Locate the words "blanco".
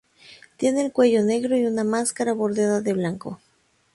2.93-3.39